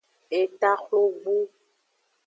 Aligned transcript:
Eta 0.41 0.71
xlogbu. 0.83 1.37